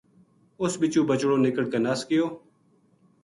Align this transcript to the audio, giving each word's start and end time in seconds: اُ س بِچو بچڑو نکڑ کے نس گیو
اُ 0.61 0.65
س 0.71 0.73
بِچو 0.79 1.01
بچڑو 1.09 1.35
نکڑ 1.43 1.65
کے 1.71 1.79
نس 1.85 2.01
گیو 2.09 2.25